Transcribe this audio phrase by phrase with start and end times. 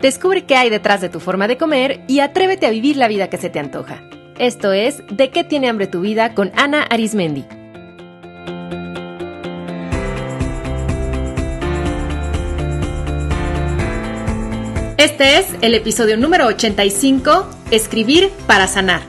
[0.00, 3.28] Descubre qué hay detrás de tu forma de comer y atrévete a vivir la vida
[3.28, 4.00] que se te antoja.
[4.38, 7.44] Esto es De qué tiene hambre tu vida con Ana Arismendi.
[14.98, 19.02] Este es el episodio número 85, Escribir para sanar.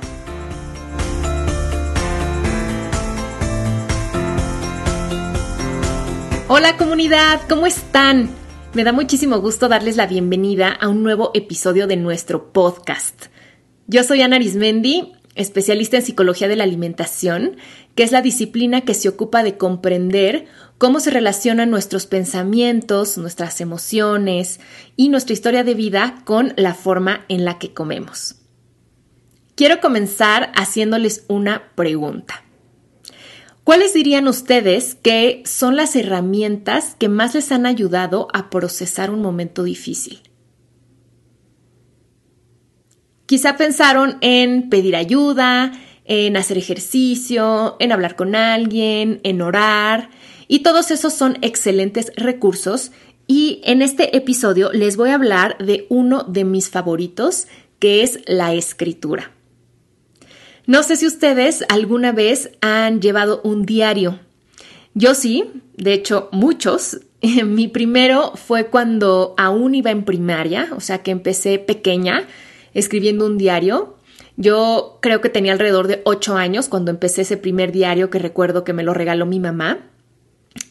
[6.48, 8.39] Hola comunidad, ¿cómo están?
[8.76, 13.26] Me da muchísimo gusto darles la bienvenida a un nuevo episodio de nuestro podcast.
[13.88, 17.58] Yo soy Ana Arismendi, especialista en psicología de la alimentación,
[17.96, 20.46] que es la disciplina que se ocupa de comprender
[20.78, 24.60] cómo se relacionan nuestros pensamientos, nuestras emociones
[24.96, 28.36] y nuestra historia de vida con la forma en la que comemos.
[29.56, 32.44] Quiero comenzar haciéndoles una pregunta.
[33.70, 39.22] ¿Cuáles dirían ustedes que son las herramientas que más les han ayudado a procesar un
[39.22, 40.24] momento difícil?
[43.28, 45.72] Quizá pensaron en pedir ayuda,
[46.06, 50.10] en hacer ejercicio, en hablar con alguien, en orar,
[50.48, 52.92] y todos esos son excelentes recursos.
[53.28, 57.46] Y en este episodio les voy a hablar de uno de mis favoritos,
[57.78, 59.32] que es la escritura.
[60.70, 64.20] No sé si ustedes alguna vez han llevado un diario.
[64.94, 67.00] Yo sí, de hecho muchos.
[67.24, 72.28] Mi primero fue cuando aún iba en primaria, o sea que empecé pequeña
[72.76, 73.98] escribiendo un diario.
[74.38, 78.64] Yo creo que tenía alrededor de ocho años cuando empecé ese primer diario que recuerdo
[78.64, 79.80] que me lo regaló mi mamá.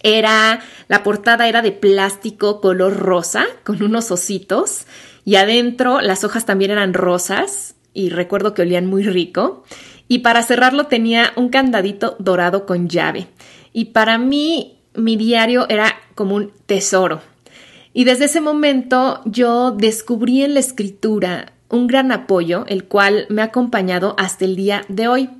[0.05, 4.87] Era, la portada era de plástico color rosa con unos ositos
[5.25, 9.65] y adentro las hojas también eran rosas y recuerdo que olían muy rico.
[10.09, 13.29] Y para cerrarlo tenía un candadito dorado con llave.
[13.73, 17.21] Y para mí mi diario era como un tesoro.
[17.93, 23.43] Y desde ese momento yo descubrí en la escritura un gran apoyo, el cual me
[23.43, 25.31] ha acompañado hasta el día de hoy.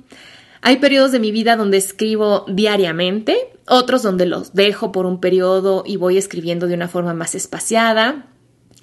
[0.61, 3.37] Hay periodos de mi vida donde escribo diariamente,
[3.67, 8.27] otros donde los dejo por un periodo y voy escribiendo de una forma más espaciada.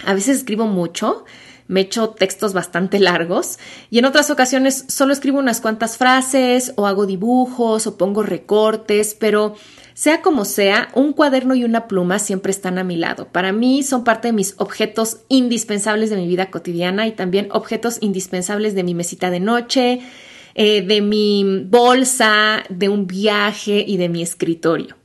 [0.05, 1.25] A veces escribo mucho,
[1.69, 3.59] me echo textos bastante largos
[3.91, 9.15] y en otras ocasiones solo escribo unas cuantas frases o hago dibujos o pongo recortes,
[9.19, 9.55] pero
[9.95, 13.29] sea como sea, un cuaderno y una pluma siempre están a mi lado.
[13.29, 17.99] Para mí son parte de mis objetos indispensables de mi vida cotidiana y también objetos
[18.01, 20.01] indispensables de mi mesita de noche,
[20.55, 24.97] eh, de mi bolsa, de un viaje y de mi escritorio.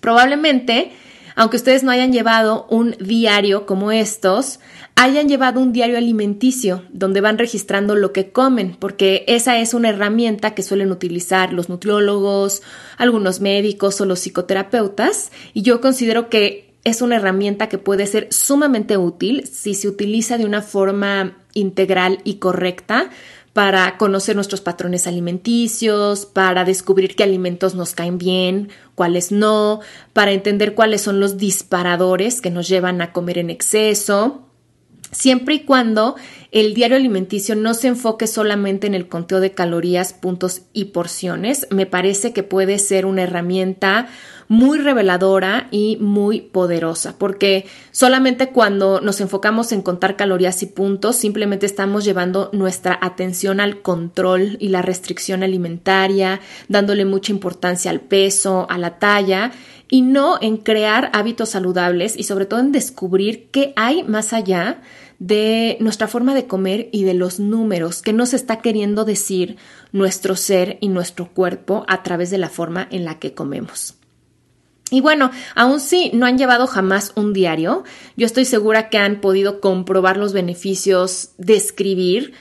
[0.00, 0.92] Probablemente
[1.38, 4.58] aunque ustedes no hayan llevado un diario como estos,
[4.98, 9.90] hayan llevado un diario alimenticio donde van registrando lo que comen, porque esa es una
[9.90, 12.62] herramienta que suelen utilizar los nutriólogos,
[12.96, 18.26] algunos médicos o los psicoterapeutas, y yo considero que es una herramienta que puede ser
[18.32, 23.10] sumamente útil si se utiliza de una forma integral y correcta
[23.52, 29.78] para conocer nuestros patrones alimenticios, para descubrir qué alimentos nos caen bien, cuáles no,
[30.12, 34.47] para entender cuáles son los disparadores que nos llevan a comer en exceso,
[35.10, 36.16] siempre y cuando
[36.50, 41.66] el diario alimenticio no se enfoque solamente en el conteo de calorías, puntos y porciones,
[41.70, 44.08] me parece que puede ser una herramienta
[44.48, 51.16] muy reveladora y muy poderosa, porque solamente cuando nos enfocamos en contar calorías y puntos,
[51.16, 58.00] simplemente estamos llevando nuestra atención al control y la restricción alimentaria, dándole mucha importancia al
[58.00, 59.52] peso, a la talla,
[59.90, 64.82] y no en crear hábitos saludables y sobre todo en descubrir qué hay más allá
[65.18, 69.56] de nuestra forma de comer y de los números que nos está queriendo decir
[69.92, 73.94] nuestro ser y nuestro cuerpo a través de la forma en la que comemos.
[74.90, 77.84] Y bueno, aun si no han llevado jamás un diario,
[78.16, 82.32] yo estoy segura que han podido comprobar los beneficios de escribir,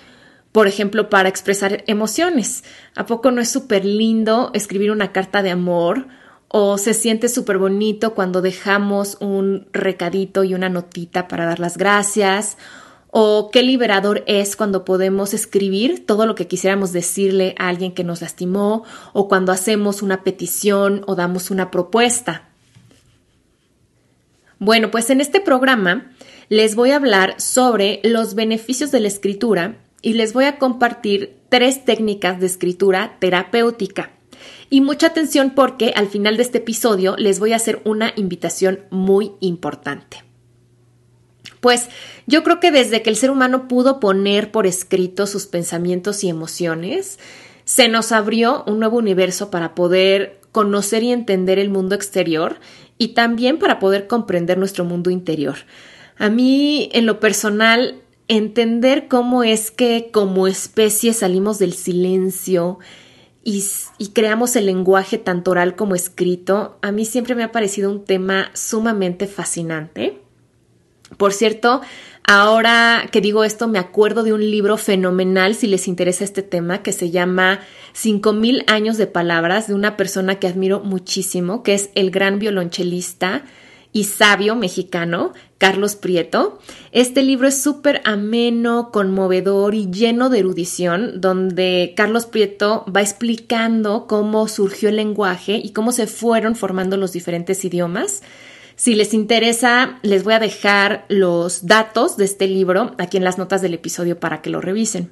[0.53, 2.63] por ejemplo, para expresar emociones.
[2.95, 6.07] ¿A poco no es súper lindo escribir una carta de amor?
[6.49, 11.77] ¿O se siente súper bonito cuando dejamos un recadito y una notita para dar las
[11.77, 12.57] gracias?
[13.09, 18.03] ¿O qué liberador es cuando podemos escribir todo lo que quisiéramos decirle a alguien que
[18.03, 18.83] nos lastimó?
[19.11, 22.49] ¿O cuando hacemos una petición o damos una propuesta?
[24.59, 26.11] Bueno, pues en este programa
[26.49, 31.35] les voy a hablar sobre los beneficios de la escritura y les voy a compartir
[31.49, 34.11] tres técnicas de escritura terapéutica.
[34.69, 38.81] Y mucha atención porque al final de este episodio les voy a hacer una invitación
[38.89, 40.23] muy importante.
[41.61, 41.89] Pues
[42.27, 46.29] yo creo que desde que el ser humano pudo poner por escrito sus pensamientos y
[46.29, 47.19] emociones,
[47.65, 52.59] se nos abrió un nuevo universo para poder conocer y entender el mundo exterior
[52.97, 55.55] y también para poder comprender nuestro mundo interior.
[56.17, 62.79] A mí, en lo personal, entender cómo es que como especie salimos del silencio
[63.49, 68.03] y, creamos el lenguaje tanto oral como escrito, a mí siempre me ha parecido un
[68.03, 70.19] tema sumamente fascinante.
[71.15, 71.79] Por cierto,
[72.25, 76.83] ahora que digo esto, me acuerdo de un libro fenomenal, si les interesa este tema,
[76.83, 77.61] que se llama
[77.93, 83.45] 5000 años de palabras, de una persona que admiro muchísimo, que es el gran violonchelista
[83.93, 86.59] y sabio mexicano, Carlos Prieto.
[86.91, 94.07] Este libro es súper ameno, conmovedor y lleno de erudición, donde Carlos Prieto va explicando
[94.07, 98.21] cómo surgió el lenguaje y cómo se fueron formando los diferentes idiomas.
[98.75, 103.39] Si les interesa, les voy a dejar los datos de este libro aquí en las
[103.39, 105.09] notas del episodio para que lo revisen.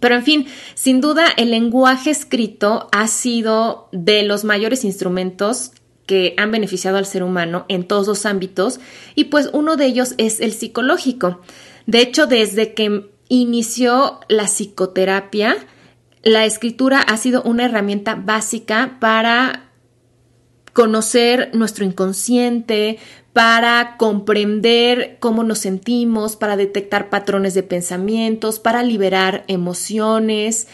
[0.00, 5.72] Pero en fin, sin duda el lenguaje escrito ha sido de los mayores instrumentos
[6.08, 8.80] que han beneficiado al ser humano en todos los ámbitos
[9.14, 11.42] y pues uno de ellos es el psicológico.
[11.84, 15.58] De hecho, desde que inició la psicoterapia,
[16.22, 19.70] la escritura ha sido una herramienta básica para
[20.72, 22.98] conocer nuestro inconsciente,
[23.34, 30.68] para comprender cómo nos sentimos, para detectar patrones de pensamientos, para liberar emociones.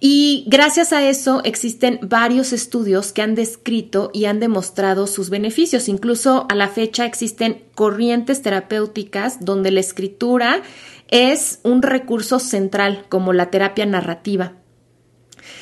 [0.00, 5.88] Y gracias a eso existen varios estudios que han descrito y han demostrado sus beneficios.
[5.88, 10.62] Incluso a la fecha existen corrientes terapéuticas donde la escritura
[11.08, 14.52] es un recurso central como la terapia narrativa.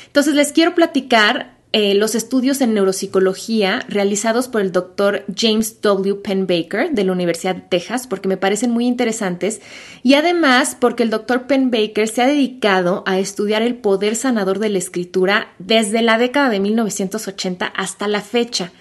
[0.05, 6.15] Entonces les quiero platicar eh, los estudios en neuropsicología realizados por el doctor James W.
[6.15, 9.61] Penn-Baker de la Universidad de Texas, porque me parecen muy interesantes,
[10.01, 14.69] y además porque el doctor Penn-Baker se ha dedicado a estudiar el poder sanador de
[14.69, 18.71] la escritura desde la década de 1980 hasta la fecha.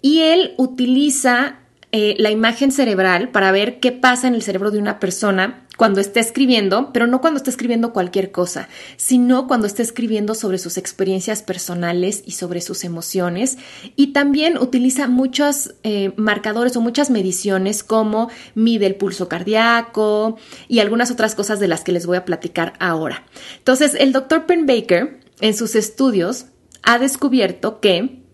[0.00, 1.58] Y él utiliza
[1.90, 6.00] eh, la imagen cerebral para ver qué pasa en el cerebro de una persona cuando
[6.00, 10.76] esté escribiendo, pero no cuando esté escribiendo cualquier cosa, sino cuando esté escribiendo sobre sus
[10.76, 13.58] experiencias personales y sobre sus emociones.
[13.94, 20.36] Y también utiliza muchos eh, marcadores o muchas mediciones como mide el pulso cardíaco
[20.66, 23.24] y algunas otras cosas de las que les voy a platicar ahora.
[23.58, 26.46] Entonces, el doctor Penn Baker en sus estudios
[26.82, 28.24] ha descubierto que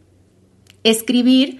[0.83, 1.59] escribir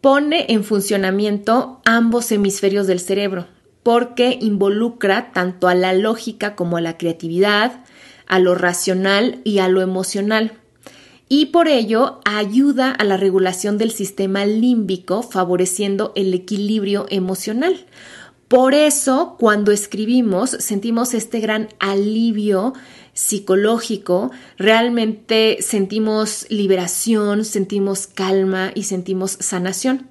[0.00, 3.46] pone en funcionamiento ambos hemisferios del cerebro,
[3.82, 7.84] porque involucra tanto a la lógica como a la creatividad,
[8.26, 10.52] a lo racional y a lo emocional.
[11.28, 17.86] Y por ello ayuda a la regulación del sistema límbico, favoreciendo el equilibrio emocional.
[18.48, 22.72] Por eso, cuando escribimos, sentimos este gran alivio
[23.18, 30.06] psicológico, realmente sentimos liberación, sentimos calma y sentimos sanación.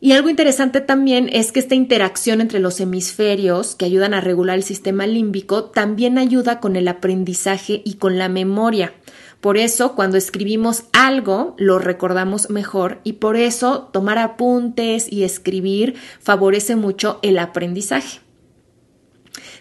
[0.00, 4.56] Y algo interesante también es que esta interacción entre los hemisferios que ayudan a regular
[4.56, 8.94] el sistema límbico también ayuda con el aprendizaje y con la memoria.
[9.42, 15.96] Por eso, cuando escribimos algo, lo recordamos mejor y por eso tomar apuntes y escribir
[16.20, 18.20] favorece mucho el aprendizaje.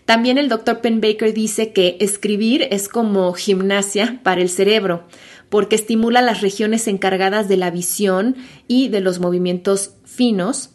[0.05, 5.03] También el doctor Penn Baker dice que escribir es como gimnasia para el cerebro,
[5.49, 8.35] porque estimula las regiones encargadas de la visión
[8.67, 10.71] y de los movimientos finos.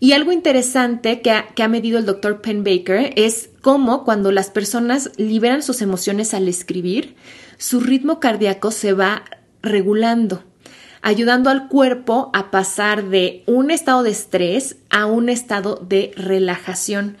[0.00, 5.10] Y algo interesante que ha, medido el doctor Penn Baker es cómo cuando las personas
[5.16, 7.16] liberan sus emociones al escribir,
[7.56, 9.24] su ritmo cardíaco se va
[9.60, 10.44] regulando,
[11.02, 17.16] ayudando al cuerpo a pasar de un estado de estrés a un estado de relajación.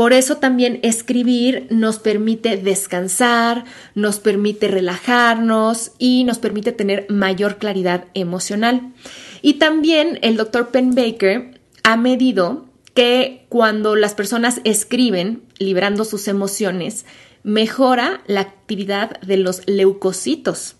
[0.00, 7.58] Por eso también escribir nos permite descansar, nos permite relajarnos y nos permite tener mayor
[7.58, 8.94] claridad emocional.
[9.42, 12.64] Y también el doctor Penn Baker ha medido
[12.94, 17.04] que cuando las personas escriben, liberando sus emociones,
[17.42, 20.76] mejora la actividad de los leucocitos,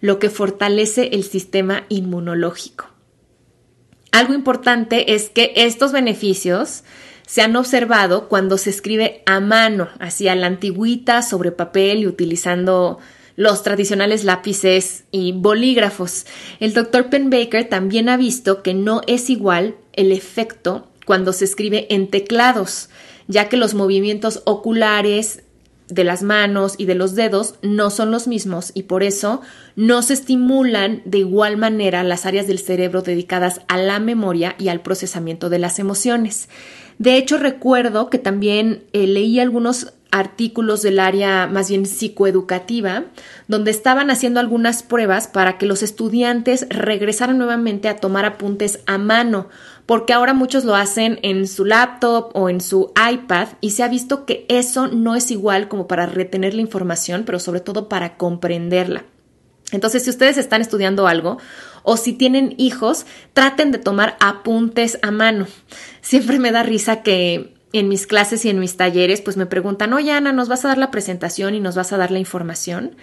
[0.00, 2.86] lo que fortalece el sistema inmunológico.
[4.10, 6.82] Algo importante es que estos beneficios
[7.26, 12.06] se han observado cuando se escribe a mano, así a la antigüita, sobre papel y
[12.06, 12.98] utilizando
[13.34, 16.24] los tradicionales lápices y bolígrafos.
[16.60, 21.44] El doctor Penn Baker también ha visto que no es igual el efecto cuando se
[21.44, 22.88] escribe en teclados,
[23.28, 25.42] ya que los movimientos oculares
[25.88, 29.40] de las manos y de los dedos no son los mismos y por eso
[29.76, 34.68] no se estimulan de igual manera las áreas del cerebro dedicadas a la memoria y
[34.68, 36.48] al procesamiento de las emociones.
[36.98, 43.04] De hecho, recuerdo que también eh, leí algunos artículos del área más bien psicoeducativa,
[43.48, 48.98] donde estaban haciendo algunas pruebas para que los estudiantes regresaran nuevamente a tomar apuntes a
[48.98, 49.48] mano,
[49.84, 53.88] porque ahora muchos lo hacen en su laptop o en su iPad y se ha
[53.88, 58.16] visto que eso no es igual como para retener la información, pero sobre todo para
[58.16, 59.04] comprenderla.
[59.72, 61.38] Entonces, si ustedes están estudiando algo
[61.88, 65.46] o si tienen hijos, traten de tomar apuntes a mano.
[66.00, 69.92] Siempre me da risa que en mis clases y en mis talleres, pues me preguntan,
[69.92, 72.96] oye Ana, ¿nos vas a dar la presentación y nos vas a dar la información?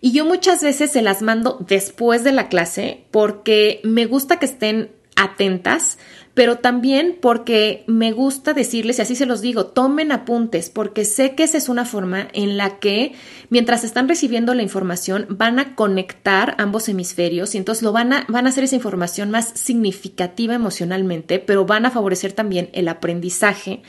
[0.00, 4.46] Y yo muchas veces se las mando después de la clase porque me gusta que
[4.46, 5.98] estén atentas,
[6.32, 11.34] pero también porque me gusta decirles, y así se los digo, tomen apuntes, porque sé
[11.34, 13.12] que esa es una forma en la que
[13.50, 18.24] mientras están recibiendo la información van a conectar ambos hemisferios y entonces lo van a,
[18.28, 23.82] van a hacer esa información más significativa emocionalmente, pero van a favorecer también el aprendizaje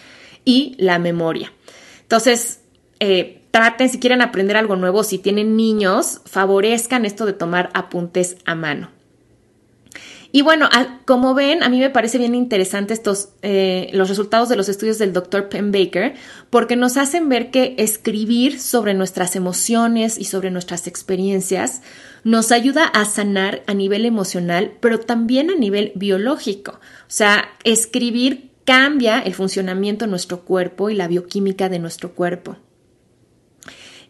[0.43, 1.53] y la memoria.
[2.01, 2.61] Entonces,
[2.99, 8.35] eh, traten, si quieren aprender algo nuevo, si tienen niños, favorezcan esto de tomar apuntes
[8.45, 9.00] a mano.
[10.33, 10.69] Y bueno,
[11.05, 14.97] como ven, a mí me parece bien interesante estos, eh, los resultados de los estudios
[14.97, 15.49] del Dr.
[15.49, 16.13] Penn Baker,
[16.49, 21.81] porque nos hacen ver que escribir sobre nuestras emociones y sobre nuestras experiencias
[22.23, 26.73] nos ayuda a sanar a nivel emocional, pero también a nivel biológico.
[26.73, 32.57] O sea, escribir cambia el funcionamiento de nuestro cuerpo y la bioquímica de nuestro cuerpo.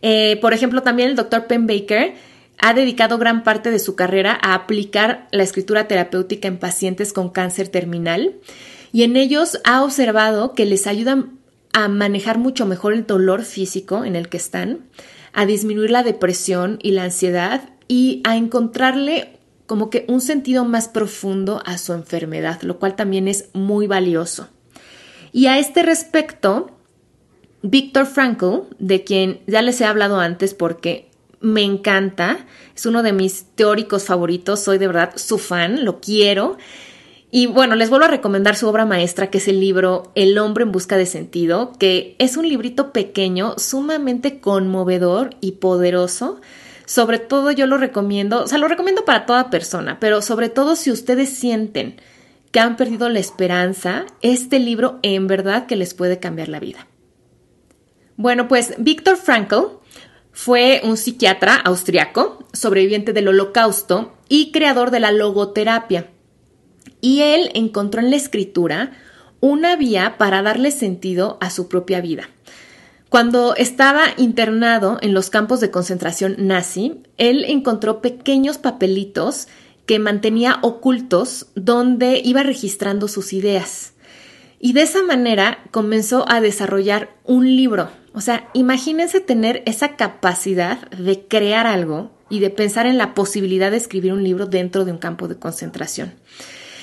[0.03, 2.13] Eh, por ejemplo, también el doctor Penn Baker
[2.59, 7.29] ha dedicado gran parte de su carrera a aplicar la escritura terapéutica en pacientes con
[7.29, 8.35] cáncer terminal
[8.91, 11.25] y en ellos ha observado que les ayuda
[11.73, 14.79] a manejar mucho mejor el dolor físico en el que están,
[15.33, 20.89] a disminuir la depresión y la ansiedad y a encontrarle como que un sentido más
[20.89, 24.49] profundo a su enfermedad, lo cual también es muy valioso.
[25.31, 26.71] Y a este respecto,
[27.61, 31.10] Víctor Frankl, de quien ya les he hablado antes porque
[31.41, 32.45] me encanta,
[32.75, 36.57] es uno de mis teóricos favoritos, soy de verdad su fan, lo quiero.
[37.31, 40.63] Y bueno, les vuelvo a recomendar su obra maestra, que es el libro El hombre
[40.63, 46.41] en busca de sentido, que es un librito pequeño, sumamente conmovedor y poderoso,
[46.85, 50.75] sobre todo yo lo recomiendo, o sea, lo recomiendo para toda persona, pero sobre todo
[50.75, 52.01] si ustedes sienten
[52.51, 56.87] que han perdido la esperanza, este libro en verdad que les puede cambiar la vida.
[58.17, 59.80] Bueno, pues Víctor Frankl
[60.31, 66.09] fue un psiquiatra austriaco, sobreviviente del holocausto y creador de la logoterapia.
[67.01, 68.91] Y él encontró en la escritura
[69.39, 72.29] una vía para darle sentido a su propia vida.
[73.09, 79.49] Cuando estaba internado en los campos de concentración nazi, él encontró pequeños papelitos
[79.85, 83.93] que mantenía ocultos donde iba registrando sus ideas.
[84.63, 87.89] Y de esa manera comenzó a desarrollar un libro.
[88.13, 93.71] O sea, imagínense tener esa capacidad de crear algo y de pensar en la posibilidad
[93.71, 96.13] de escribir un libro dentro de un campo de concentración.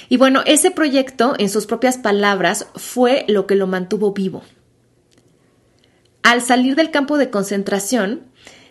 [0.08, 4.42] Y bueno, ese proyecto, en sus propias palabras, fue lo que lo mantuvo vivo.
[6.24, 8.22] Al salir del campo de concentración,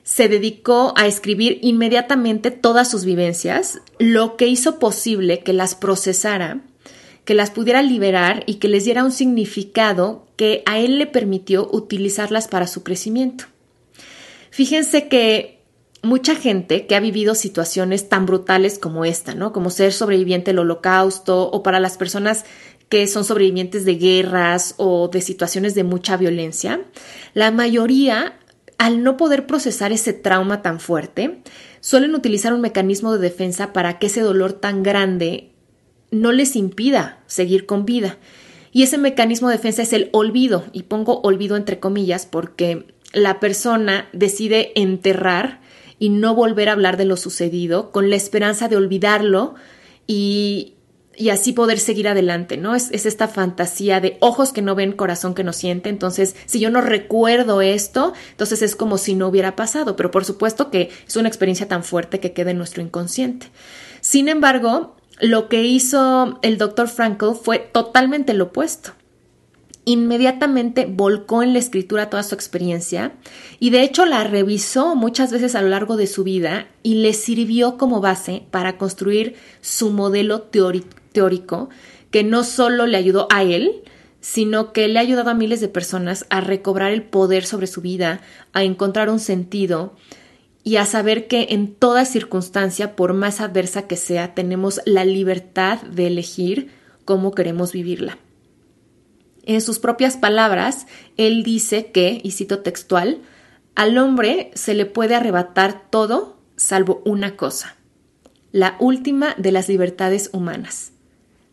[0.04, 6.62] se dedicó a escribir inmediatamente todas sus vivencias, lo que hizo posible que las procesara,
[7.28, 11.68] que las pudiera liberar y que les diera un significado que a él le permitió
[11.70, 13.44] utilizarlas para su crecimiento.
[14.50, 15.60] Fíjense que
[16.02, 19.52] mucha gente que ha vivido situaciones tan brutales como esta, ¿no?
[19.52, 22.46] Como ser sobreviviente del holocausto o para las personas
[22.88, 26.80] que son sobrevivientes de guerras o de situaciones de mucha violencia,
[27.34, 28.40] la mayoría,
[28.78, 31.42] al no poder procesar ese trauma tan fuerte,
[31.82, 35.52] suelen utilizar un mecanismo de defensa para que ese dolor tan grande
[36.12, 38.18] no les impida seguir con vida.
[38.72, 43.40] Y ese mecanismo de defensa es el olvido, y pongo olvido entre comillas porque la
[43.40, 45.62] persona decide enterrar
[46.00, 49.56] y no volver a hablar de lo sucedido con la esperanza de olvidarlo
[50.06, 50.76] y,
[51.16, 52.76] y así poder seguir adelante, ¿no?
[52.76, 55.90] Es, esta fantasía de ojos que no ven, corazón que no siente.
[55.90, 59.96] Entonces, si yo no recuerdo esto, entonces es como si no hubiera pasado.
[59.96, 63.48] Pero por supuesto que es una experiencia tan fuerte que queda en nuestro inconsciente.
[64.02, 68.92] Sin embargo, lo que hizo el doctor Frankl fue totalmente lo opuesto.
[69.86, 73.14] Inmediatamente volcó en la escritura toda su experiencia
[73.60, 77.14] y de hecho la revisó muchas veces a lo largo de su vida y le
[77.14, 81.70] sirvió como base para construir su modelo teórico
[82.12, 83.84] que no solo le ayudó a él,
[84.20, 87.82] sino que le ha ayudado a miles de personas a recobrar el poder sobre su
[87.82, 88.20] vida,
[88.52, 89.96] a encontrar un sentido
[90.64, 95.82] y a saber que en toda circunstancia, por más adversa que sea, tenemos la libertad
[95.82, 96.72] de elegir
[97.06, 98.18] cómo queremos vivirla.
[99.44, 103.22] En sus propias palabras, él dice que, y cito textual,
[103.76, 107.78] al hombre se le puede arrebatar todo salvo una cosa,
[108.52, 110.92] la última de las libertades humanas,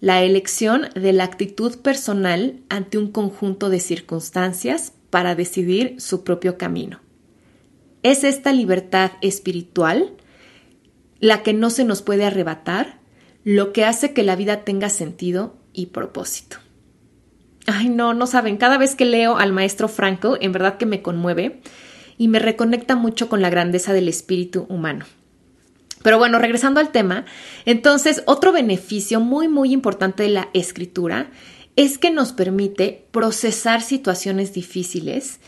[0.01, 6.59] la elección de la actitud personal ante un conjunto de circunstancias para decidir su propio
[6.59, 7.04] camino.
[8.05, 10.13] Es esta libertad espiritual
[11.21, 12.99] la que no se nos puede arrebatar,
[13.45, 16.59] lo que hace que la vida tenga sentido y propósito.
[17.67, 21.01] Ay, no, no saben, cada vez que leo al maestro Frankl, en verdad que me
[21.01, 21.63] conmueve
[22.19, 25.07] y me reconecta mucho con la grandeza del espíritu humano.
[26.03, 27.25] Pero bueno, regresando al tema,
[27.65, 31.31] entonces otro beneficio muy, muy importante de la escritura
[31.75, 35.41] es que nos permite procesar situaciones difíciles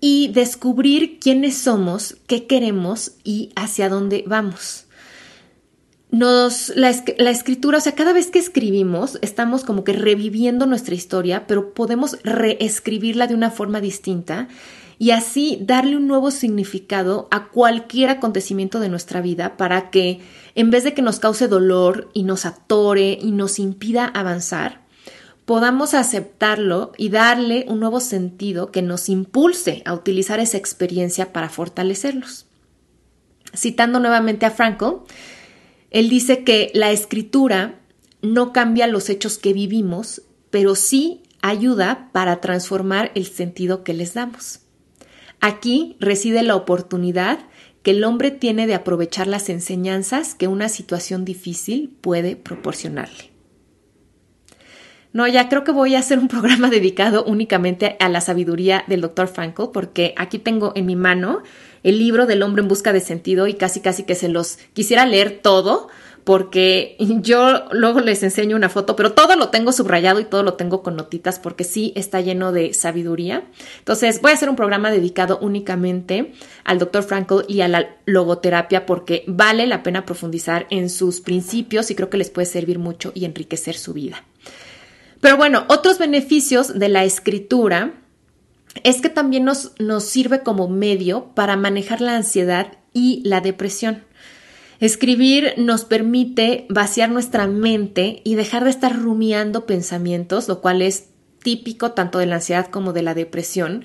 [0.00, 4.86] y descubrir quiénes somos, qué queremos y hacia dónde vamos.
[6.10, 10.96] Nos, la, la, escritura, o sea, cada vez que escribimos, estamos como que reviviendo nuestra
[10.96, 14.48] historia, pero podemos reescribirla de una forma distinta
[15.00, 20.20] y así darle un nuevo significado a cualquier acontecimiento de nuestra vida para que
[20.54, 24.82] en vez de que nos cause dolor y nos atore y nos impida avanzar,
[25.50, 31.48] podamos aceptarlo y darle un nuevo sentido que nos impulse a utilizar esa experiencia para
[31.48, 32.46] fortalecerlos.
[33.52, 35.04] Citando nuevamente a Franco,
[35.90, 37.80] él dice que la escritura
[38.22, 44.14] no cambia los hechos que vivimos, pero sí ayuda para transformar el sentido que les
[44.14, 44.60] damos.
[45.40, 47.40] Aquí reside la oportunidad
[47.82, 53.29] que el hombre tiene de aprovechar las enseñanzas que una situación difícil puede proporcionarle.
[55.12, 59.00] No, ya creo que voy a hacer un programa dedicado únicamente a la sabiduría del
[59.00, 59.28] Dr.
[59.28, 61.42] Frankl, porque aquí tengo en mi mano
[61.82, 65.06] el libro del hombre en busca de sentido y casi casi que se los quisiera
[65.06, 65.88] leer todo,
[66.22, 70.54] porque yo luego les enseño una foto, pero todo lo tengo subrayado y todo lo
[70.54, 73.42] tengo con notitas porque sí está lleno de sabiduría.
[73.78, 77.02] Entonces voy a hacer un programa dedicado únicamente al Dr.
[77.02, 82.10] Frankl y a la logoterapia porque vale la pena profundizar en sus principios y creo
[82.10, 84.24] que les puede servir mucho y enriquecer su vida.
[85.20, 87.94] Pero bueno, otros beneficios de la escritura
[88.84, 94.04] es que también nos, nos sirve como medio para manejar la ansiedad y la depresión.
[94.80, 101.08] Escribir nos permite vaciar nuestra mente y dejar de estar rumiando pensamientos, lo cual es
[101.42, 103.84] típico tanto de la ansiedad como de la depresión.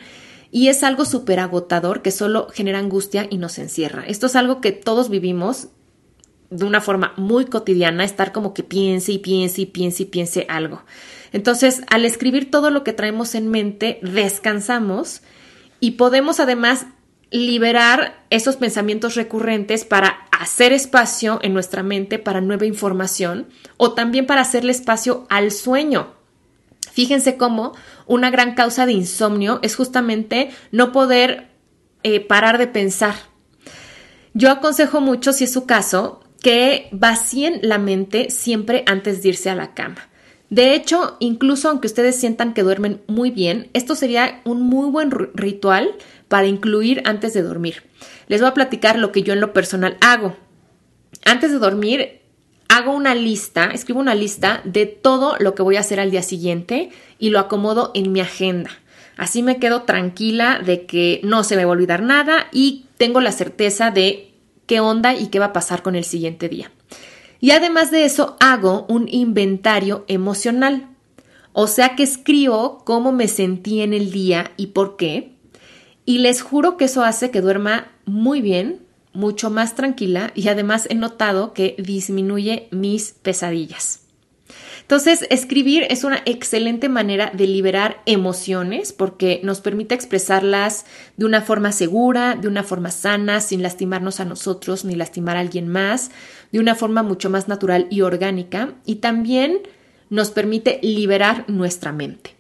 [0.52, 4.06] Y es algo súper agotador que solo genera angustia y nos encierra.
[4.08, 5.68] Esto es algo que todos vivimos
[6.50, 10.46] de una forma muy cotidiana, estar como que piense y piense y piense y piense
[10.48, 10.84] algo.
[11.36, 15.22] Entonces, al escribir todo lo que traemos en mente, descansamos
[15.82, 16.86] y podemos además
[17.30, 24.28] liberar esos pensamientos recurrentes para hacer espacio en nuestra mente para nueva información o también
[24.28, 26.14] para hacerle espacio al sueño.
[26.94, 27.74] Fíjense cómo
[28.06, 31.50] una gran causa de insomnio es justamente no poder
[32.04, 33.16] eh, parar de pensar.
[34.34, 39.50] Yo aconsejo mucho, si es su caso, que vacíen la mente siempre antes de irse
[39.50, 40.08] a la cama.
[40.50, 45.12] De hecho, incluso aunque ustedes sientan que duermen muy bien, esto sería un muy buen
[45.12, 45.96] ritual
[46.28, 47.84] para incluir antes de dormir.
[48.28, 50.36] Les voy a platicar lo que yo en lo personal hago.
[51.26, 52.22] Antes de dormir,
[52.70, 56.22] hago una lista, escribo una lista de todo lo que voy a hacer al día
[56.22, 58.70] siguiente y lo acomodo en mi agenda.
[59.18, 63.22] Así me quedo tranquila de que no se me va a olvidar nada y tengo
[63.22, 64.34] la certeza de
[64.66, 66.72] qué onda y qué va a pasar con el siguiente día.
[67.46, 70.90] Y además de eso, hago un inventario emocional.
[71.54, 75.36] O sea que escribo cómo me sentí en el día y por qué.
[76.06, 78.82] Y les juro que eso hace que duerma muy bien,
[79.14, 84.05] mucho más tranquila y además he notado que disminuye mis pesadillas.
[84.86, 90.86] Entonces, escribir es una excelente manera de liberar emociones porque nos permite expresarlas
[91.18, 95.40] de una forma segura, de una forma sana, sin lastimarnos a nosotros ni lastimar a
[95.40, 96.12] alguien más,
[96.52, 99.62] de una forma mucho más natural y orgánica y también
[100.12, 102.36] nos permite liberar nuestra mente.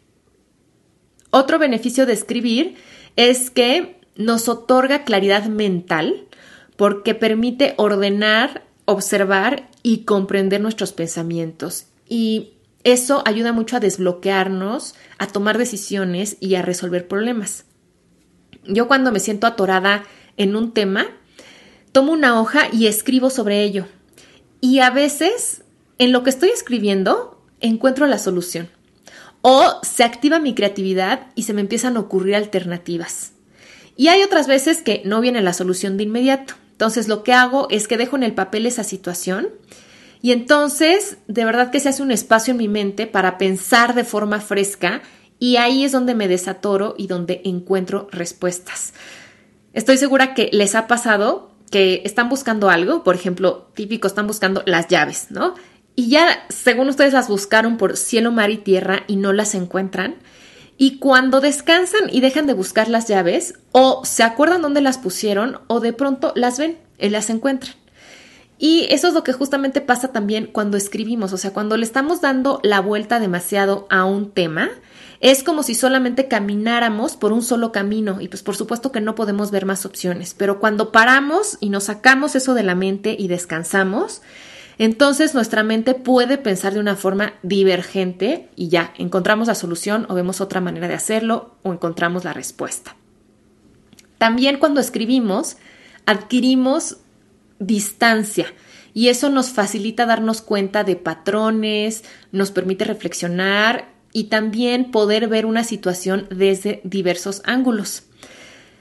[1.31, 2.75] Otro beneficio de escribir
[3.15, 6.27] es que nos otorga claridad mental
[6.75, 15.27] porque permite ordenar, observar y comprender nuestros pensamientos y eso ayuda mucho a desbloquearnos, a
[15.27, 17.65] tomar decisiones y a resolver problemas.
[18.63, 20.03] Yo cuando me siento atorada
[20.37, 21.07] en un tema,
[21.91, 23.87] tomo una hoja y escribo sobre ello.
[24.61, 25.63] Y a veces,
[25.97, 28.69] en lo que estoy escribiendo, encuentro la solución.
[29.41, 33.33] O se activa mi creatividad y se me empiezan a ocurrir alternativas.
[33.95, 36.55] Y hay otras veces que no viene la solución de inmediato.
[36.71, 39.49] Entonces lo que hago es que dejo en el papel esa situación
[40.25, 44.03] y entonces de verdad que se hace un espacio en mi mente para pensar de
[44.03, 45.03] forma fresca
[45.37, 48.95] y ahí es donde me desatoro y donde encuentro respuestas.
[49.73, 54.63] Estoy segura que les ha pasado que están buscando algo, por ejemplo, típico, están buscando
[54.65, 55.53] las llaves, ¿no?
[55.95, 60.15] Y ya, según ustedes las buscaron por cielo, mar y tierra y no las encuentran.
[60.75, 65.59] Y cuando descansan y dejan de buscar las llaves, o se acuerdan dónde las pusieron,
[65.67, 67.84] o de pronto las ven y las encuentran.
[68.57, 72.21] Y eso es lo que justamente pasa también cuando escribimos, o sea, cuando le estamos
[72.21, 74.69] dando la vuelta demasiado a un tema,
[75.19, 79.15] es como si solamente camináramos por un solo camino y pues por supuesto que no
[79.15, 83.27] podemos ver más opciones, pero cuando paramos y nos sacamos eso de la mente y
[83.27, 84.21] descansamos,
[84.77, 90.15] entonces nuestra mente puede pensar de una forma divergente y ya encontramos la solución o
[90.15, 92.95] vemos otra manera de hacerlo o encontramos la respuesta.
[94.17, 95.57] También cuando escribimos
[96.05, 96.97] adquirimos
[97.59, 98.47] distancia
[98.93, 105.45] y eso nos facilita darnos cuenta de patrones, nos permite reflexionar y también poder ver
[105.45, 108.03] una situación desde diversos ángulos.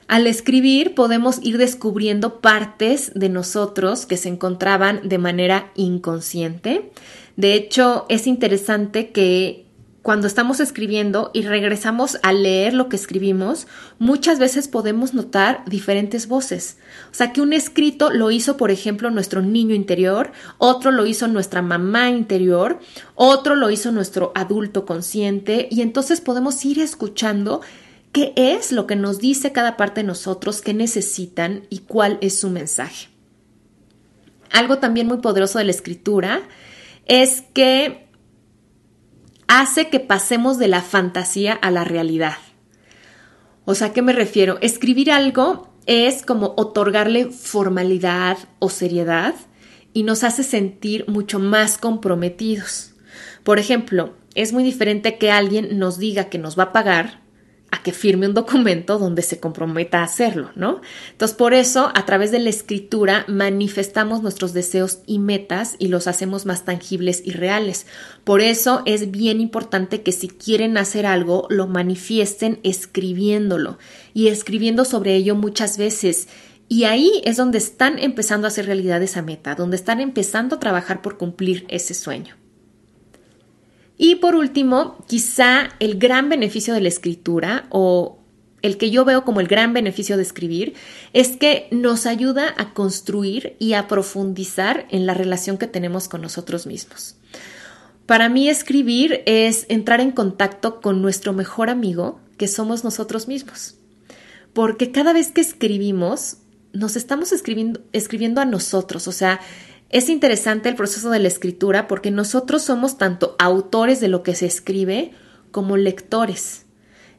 [0.07, 6.93] Al escribir podemos ir descubriendo partes de nosotros que se encontraban de manera inconsciente.
[7.37, 9.63] De hecho, es interesante que
[10.05, 13.67] cuando estamos escribiendo y regresamos a leer lo que escribimos,
[13.99, 16.77] muchas veces podemos notar diferentes voces.
[17.11, 21.27] O sea, que un escrito lo hizo, por ejemplo, nuestro niño interior, otro lo hizo
[21.27, 22.81] nuestra mamá interior,
[23.14, 27.62] otro lo hizo nuestro adulto consciente, y entonces podemos ir escuchando
[28.12, 32.38] qué es lo que nos dice cada parte de nosotros, qué necesitan y cuál es
[32.38, 33.09] su mensaje.
[34.51, 36.43] Algo también muy poderoso de la escritura
[37.07, 38.04] es que
[39.61, 42.38] hace que pasemos de la fantasía a la realidad.
[43.64, 44.59] O sea, ¿a qué me refiero?
[44.61, 49.35] Escribir algo es como otorgarle formalidad o seriedad
[49.93, 52.95] y nos hace sentir mucho más comprometidos.
[53.45, 57.21] Por ejemplo, es muy diferente que alguien nos diga que nos va a pagar
[57.75, 60.81] a que firme un documento donde se comprometa a hacerlo, ¿no?
[61.11, 66.07] Entonces, por eso, a través de la escritura, manifestamos nuestros deseos y metas y los
[66.07, 67.87] hacemos más tangibles y reales.
[68.23, 73.79] Por eso es bien importante que si quieren hacer algo, lo manifiesten escribiéndolo
[74.13, 76.29] y escribiendo sobre ello muchas veces.
[76.69, 80.61] Y ahí es donde están empezando a hacer realidad esa meta, donde están empezando a
[80.61, 82.37] trabajar por cumplir ese sueño.
[83.96, 88.18] Y por último, quizá el gran beneficio de la escritura o
[88.62, 90.74] el que yo veo como el gran beneficio de escribir
[91.12, 96.22] es que nos ayuda a construir y a profundizar en la relación que tenemos con
[96.22, 97.16] nosotros mismos.
[98.07, 103.76] Para mí escribir es entrar en contacto con nuestro mejor amigo, que somos nosotros mismos.
[104.52, 106.38] Porque cada vez que escribimos,
[106.72, 109.40] nos estamos escribiendo, escribiendo a nosotros, o sea,
[109.90, 114.35] es interesante el proceso de la escritura porque nosotros somos tanto autores de lo que
[114.35, 115.12] se escribe
[115.51, 116.66] como lectores.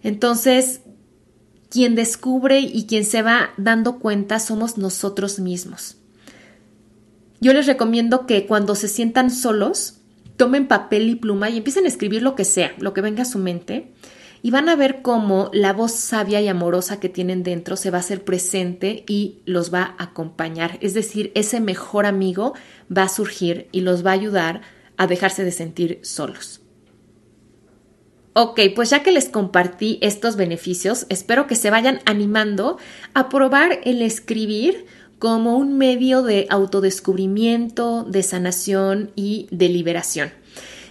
[0.04, 0.82] Entonces,
[1.70, 5.98] quien descubre y quien se va dando cuenta somos nosotros mismos.
[7.42, 10.00] Yo les recomiendo que cuando se sientan solos,
[10.38, 13.26] tomen papel y pluma y empiecen a escribir lo que sea, lo que venga a
[13.26, 13.94] su mente
[14.42, 17.98] y van a ver cómo la voz sabia y amorosa que tienen dentro se va
[17.98, 20.78] a hacer presente y los va a acompañar.
[20.82, 22.54] Es decir, ese mejor amigo
[22.96, 24.62] va a surgir y los va a ayudar
[24.98, 26.62] a dejarse de sentir solos.
[28.34, 32.78] Ok, pues ya que les compartí estos beneficios, espero que se vayan animando
[33.14, 34.86] a probar el escribir
[35.20, 40.32] como un medio de autodescubrimiento, de sanación y de liberación.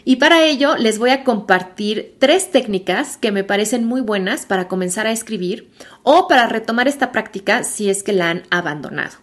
[0.04, 4.68] Y para ello les voy a compartir tres técnicas que me parecen muy buenas para
[4.68, 5.70] comenzar a escribir
[6.02, 9.16] o para retomar esta práctica si es que la han abandonado.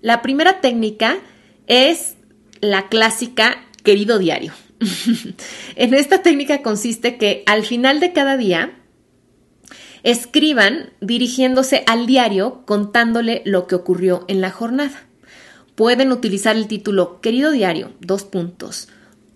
[0.00, 1.18] La primera técnica
[1.66, 2.16] es
[2.60, 4.52] la clásica querido diario.
[5.74, 8.78] en esta técnica consiste que al final de cada día
[10.04, 15.08] escriban dirigiéndose al diario contándole lo que ocurrió en la jornada.
[15.74, 18.88] Pueden utilizar el título Querido diario, dos puntos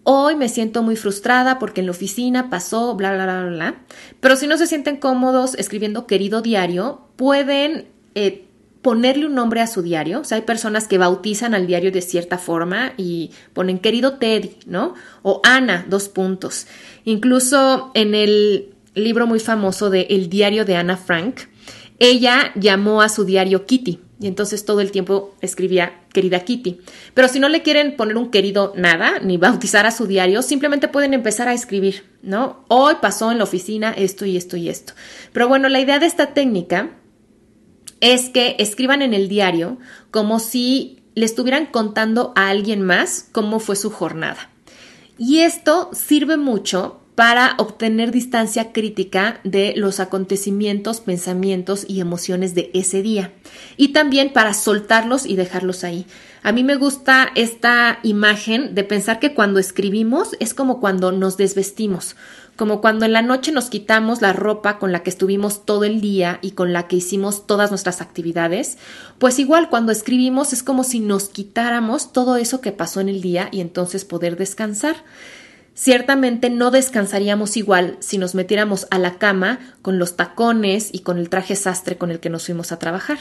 [0.05, 3.75] Hoy me siento muy frustrada porque en la oficina pasó, bla, bla, bla, bla.
[4.21, 8.45] Pero si no se sienten cómodos escribiendo querido diario, pueden eh,
[8.83, 10.21] ponerle un nombre a su diario.
[10.21, 14.57] O sea, hay personas que bautizan al diario de cierta forma y ponen querido Teddy,
[14.67, 14.95] ¿no?
[15.23, 16.67] O Ana, dos puntos.
[17.05, 21.43] Incluso en el libro muy famoso de El diario de Ana Frank,
[21.99, 26.81] ella llamó a su diario Kitty y entonces todo el tiempo escribía querida Kitty.
[27.13, 30.87] Pero si no le quieren poner un querido nada, ni bautizar a su diario, simplemente
[30.87, 32.65] pueden empezar a escribir, ¿no?
[32.69, 34.93] Hoy pasó en la oficina esto y esto y esto.
[35.33, 36.91] Pero bueno, la idea de esta técnica
[38.01, 39.79] es que escriban en el diario
[40.13, 44.51] como si le estuvieran contando a alguien más cómo fue su jornada.
[45.19, 52.71] Y esto sirve mucho para obtener distancia crítica de los acontecimientos, pensamientos y emociones de
[52.73, 53.33] ese día.
[53.77, 56.07] Y también para soltarlos y dejarlos ahí.
[56.43, 61.37] A mí me gusta esta imagen de pensar que cuando escribimos es como cuando nos
[61.37, 62.17] desvestimos,
[62.57, 66.01] como cuando en la noche nos quitamos la ropa con la que estuvimos todo el
[66.01, 68.79] día y con la que hicimos todas nuestras actividades,
[69.19, 73.21] pues igual cuando escribimos es como si nos quitáramos todo eso que pasó en el
[73.21, 74.97] día y entonces poder descansar.
[75.75, 81.19] Ciertamente no descansaríamos igual si nos metiéramos a la cama con los tacones y con
[81.19, 83.19] el traje sastre con el que nos fuimos a trabajar.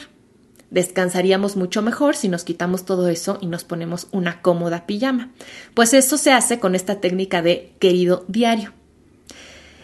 [0.70, 5.30] Descansaríamos mucho mejor si nos quitamos todo eso y nos ponemos una cómoda pijama.
[5.74, 8.72] Pues eso se hace con esta técnica de querido diario.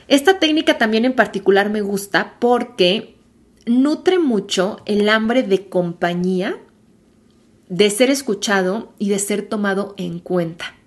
[0.06, 3.16] Esta técnica también en particular me gusta porque
[3.66, 6.58] nutre mucho el hambre de compañía,
[7.68, 10.77] de ser escuchado y de ser tomado en cuenta.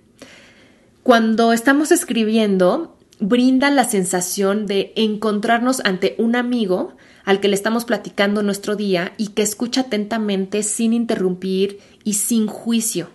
[1.04, 7.86] Cuando estamos escribiendo, brinda la sensación de encontrarnos ante un amigo al que le estamos
[7.86, 13.10] platicando nuestro día y que escucha atentamente sin interrumpir y sin juicio.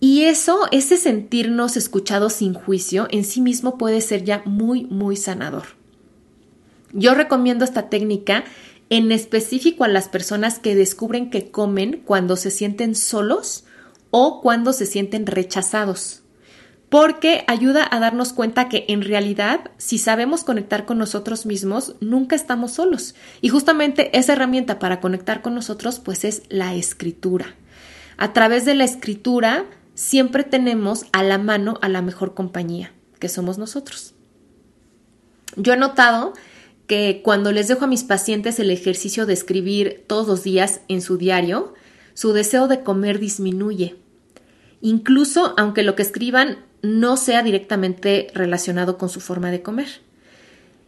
[0.00, 5.16] Y eso, ese sentirnos escuchados sin juicio, en sí mismo puede ser ya muy, muy
[5.16, 5.64] sanador.
[6.92, 8.44] Yo recomiendo esta técnica
[8.90, 13.64] en específico a las personas que descubren que comen cuando se sienten solos
[14.10, 16.22] o cuando se sienten rechazados
[16.88, 22.36] porque ayuda a darnos cuenta que en realidad, si sabemos conectar con nosotros mismos, nunca
[22.36, 23.14] estamos solos.
[23.40, 27.56] Y justamente esa herramienta para conectar con nosotros, pues es la escritura.
[28.16, 33.28] A través de la escritura, siempre tenemos a la mano a la mejor compañía, que
[33.28, 34.14] somos nosotros.
[35.56, 36.34] Yo he notado
[36.86, 41.02] que cuando les dejo a mis pacientes el ejercicio de escribir todos los días en
[41.02, 41.74] su diario,
[42.14, 43.96] su deseo de comer disminuye.
[44.80, 49.88] Incluso aunque lo que escriban no sea directamente relacionado con su forma de comer.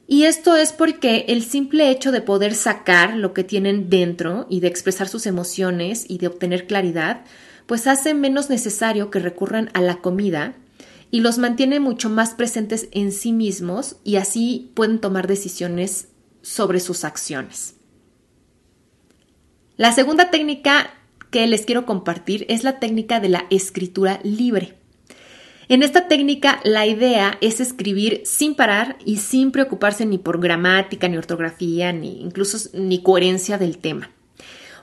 [0.06, 4.60] Y esto es porque el simple hecho de poder sacar lo que tienen dentro y
[4.60, 7.24] de expresar sus emociones y de obtener claridad,
[7.66, 10.54] pues hace menos necesario que recurran a la comida
[11.10, 16.08] y los mantiene mucho más presentes en sí mismos y así pueden tomar decisiones
[16.40, 17.74] sobre sus acciones.
[19.76, 20.90] La segunda técnica
[21.30, 24.78] que les quiero compartir es la técnica de la escritura libre.
[25.70, 31.08] En esta técnica la idea es escribir sin parar y sin preocuparse ni por gramática,
[31.08, 34.10] ni ortografía, ni incluso ni coherencia del tema.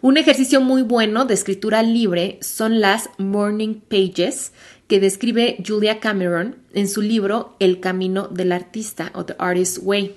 [0.03, 4.51] Un ejercicio muy bueno de escritura libre son las Morning Pages
[4.87, 10.15] que describe Julia Cameron en su libro El camino del artista o The Artist's Way.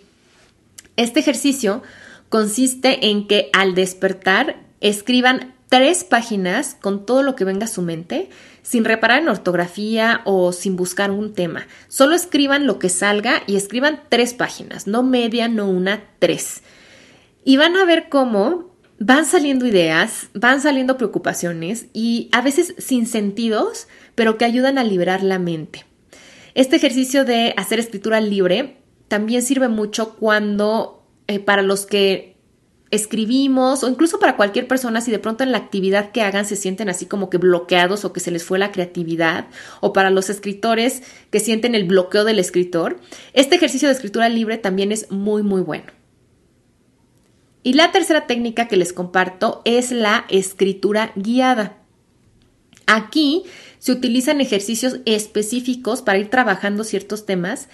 [0.96, 1.82] Este ejercicio
[2.28, 7.82] consiste en que al despertar escriban tres páginas con todo lo que venga a su
[7.82, 8.28] mente,
[8.68, 11.66] sin reparar en ortografía o sin buscar un tema.
[11.88, 16.60] Solo escriban lo que salga y escriban tres páginas, no media, no una, tres.
[17.46, 23.06] Y van a ver cómo van saliendo ideas, van saliendo preocupaciones y a veces sin
[23.06, 25.86] sentidos, pero que ayudan a liberar la mente.
[26.54, 32.36] Este ejercicio de hacer escritura libre también sirve mucho cuando eh, para los que
[32.90, 36.56] escribimos o incluso para cualquier persona si de pronto en la actividad que hagan se
[36.56, 39.46] sienten así como que bloqueados o que se les fue la creatividad
[39.80, 42.98] o para los escritores que sienten el bloqueo del escritor,
[43.34, 45.92] este ejercicio de escritura libre también es muy muy bueno.
[47.62, 51.76] Y la tercera técnica que les comparto es la escritura guiada.
[52.86, 53.42] Aquí
[53.78, 57.68] se utilizan ejercicios específicos para ir trabajando ciertos temas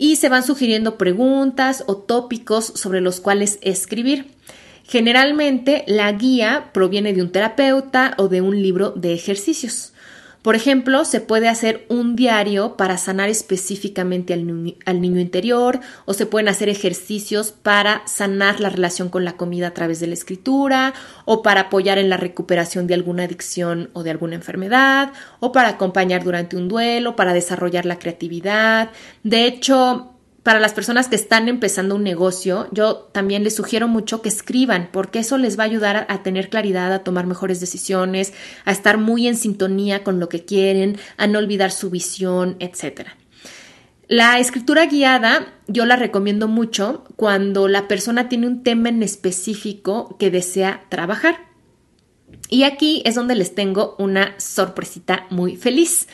[0.00, 4.32] y se van sugiriendo preguntas o tópicos sobre los cuales escribir.
[4.82, 9.92] Generalmente la guía proviene de un terapeuta o de un libro de ejercicios.
[10.42, 14.46] Por ejemplo, se puede hacer un diario para sanar específicamente al,
[15.00, 19.74] niño interior o se pueden hacer ejercicios para sanar la relación con la comida a
[19.74, 20.94] través de la escritura
[21.26, 25.68] o para apoyar en la recuperación de alguna adicción o de alguna enfermedad o para
[25.68, 28.90] acompañar durante un duelo, para desarrollar la creatividad.
[29.22, 34.22] De hecho, para las personas que están empezando un negocio, yo también les sugiero mucho
[34.22, 38.32] que escriban, porque eso les va a ayudar a, tener claridad, a tomar mejores decisiones,
[38.64, 43.08] a estar muy en sintonía con lo que quieren, a no olvidar su visión, etc.
[44.08, 50.16] La escritura guiada yo la recomiendo mucho cuando la persona tiene un tema en específico
[50.18, 51.50] que desea trabajar.
[52.48, 56.08] Y aquí es donde les tengo una sorpresita muy feliz.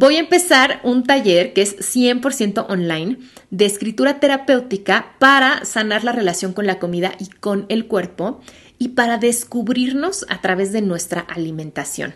[0.00, 3.18] Voy a empezar un taller que es 100% online
[3.50, 8.40] de escritura terapéutica para sanar la relación con la comida y con el cuerpo
[8.78, 12.14] y para descubrirnos a través de nuestra alimentación.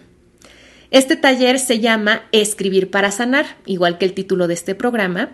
[0.93, 5.33] Este taller se llama Escribir para sanar, igual que el título de este programa,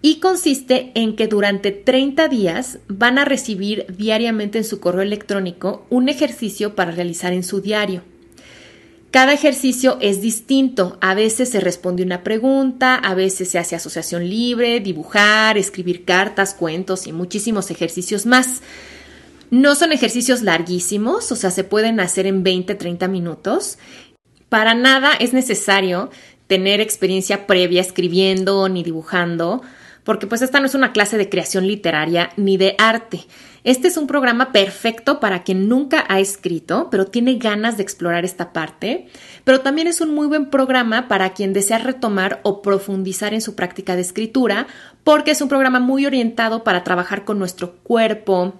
[0.00, 5.84] y consiste en que durante 30 días van a recibir diariamente en su correo electrónico
[5.90, 8.04] un ejercicio para realizar en su diario.
[9.10, 10.98] Cada ejercicio es distinto.
[11.00, 16.52] A veces se responde una pregunta, a veces se hace asociación libre, dibujar, escribir cartas,
[16.54, 18.60] cuentos y muchísimos ejercicios más.
[19.50, 23.78] No son ejercicios larguísimos, o sea, se pueden hacer en 20, 30 minutos.
[24.50, 26.10] Para nada es necesario
[26.46, 29.62] tener experiencia previa escribiendo ni dibujando,
[30.08, 33.26] porque pues esta no es una clase de creación literaria ni de arte.
[33.62, 38.24] Este es un programa perfecto para quien nunca ha escrito, pero tiene ganas de explorar
[38.24, 39.08] esta parte,
[39.44, 43.54] pero también es un muy buen programa para quien desea retomar o profundizar en su
[43.54, 44.66] práctica de escritura,
[45.04, 48.54] porque es un programa muy orientado para trabajar con nuestro cuerpo,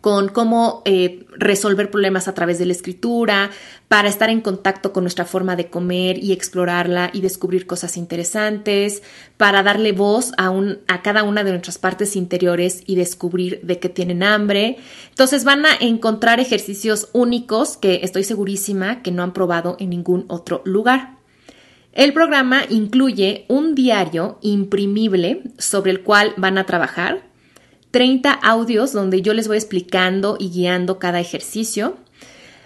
[0.00, 3.50] con cómo eh, resolver problemas a través de la escritura,
[3.88, 9.02] para estar en contacto con nuestra forma de comer y explorarla y descubrir cosas interesantes,
[9.36, 10.52] para darle voz a,
[10.88, 14.76] a cada una de nuestras partes interiores y descubrir de qué tienen hambre.
[15.10, 20.24] Entonces van a encontrar ejercicios únicos que estoy segurísima que no han probado en ningún
[20.28, 21.14] otro lugar.
[21.92, 27.22] El programa incluye un diario imprimible sobre el cual van a trabajar
[27.94, 31.96] 30 audios donde yo les voy explicando y guiando cada ejercicio.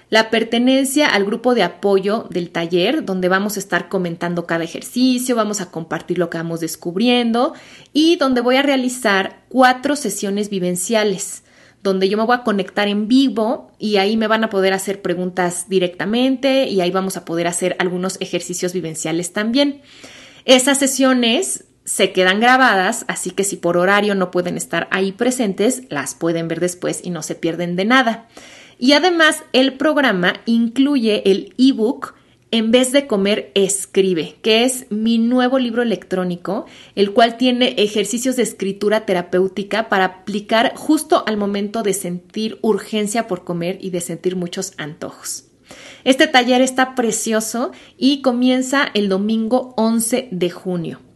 [0.08, 5.36] La pertenencia al grupo de apoyo del taller, donde vamos a estar comentando cada ejercicio,
[5.36, 7.52] vamos a compartir lo que vamos descubriendo
[7.92, 11.42] y donde voy a realizar cuatro sesiones vivenciales,
[11.82, 15.02] donde yo me voy a conectar en vivo y ahí me van a poder hacer
[15.02, 19.82] preguntas directamente y ahí vamos a poder hacer algunos ejercicios vivenciales también.
[20.46, 25.84] Esas sesiones se quedan grabadas, así que si por horario no pueden estar ahí presentes,
[25.88, 28.28] las pueden ver después y no se pierden de nada.
[28.78, 32.14] Y además el programa incluye el ebook
[32.50, 38.36] En vez de comer, escribe, que es mi nuevo libro electrónico, el cual tiene ejercicios
[38.36, 44.00] de escritura terapéutica para aplicar justo al momento de sentir urgencia por comer y de
[44.00, 45.44] sentir muchos antojos.
[46.04, 51.07] Este taller está precioso y comienza el domingo 11 de junio.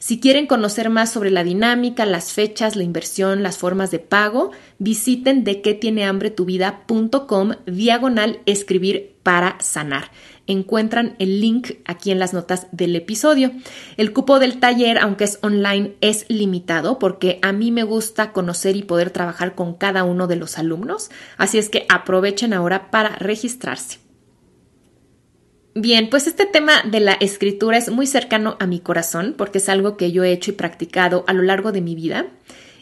[0.00, 4.50] Si quieren conocer más sobre la dinámica, las fechas, la inversión, las formas de pago,
[4.78, 10.10] visiten de qué tiene hambre tu vida.com diagonal escribir para sanar.
[10.46, 13.52] Encuentran el link aquí en las notas del episodio.
[13.98, 18.76] El cupo del taller, aunque es online, es limitado porque a mí me gusta conocer
[18.76, 21.10] y poder trabajar con cada uno de los alumnos.
[21.36, 23.98] Así es que aprovechen ahora para registrarse.
[25.74, 29.68] Bien, pues este tema de la escritura es muy cercano a mi corazón porque es
[29.68, 32.26] algo que yo he hecho y practicado a lo largo de mi vida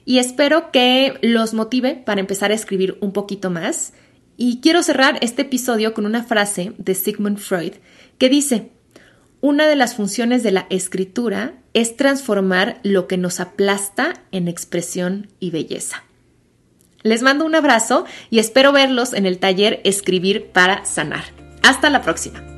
[0.06, 3.92] y espero que los motive para empezar a escribir un poquito más.
[4.38, 7.74] Y quiero cerrar este episodio con una frase de Sigmund Freud
[8.16, 8.70] que dice,
[9.42, 15.28] una de las funciones de la escritura es transformar lo que nos aplasta en expresión
[15.40, 16.04] y belleza.
[17.02, 21.24] Les mando un abrazo y espero verlos en el taller Escribir para Sanar.
[21.62, 22.57] Hasta la próxima.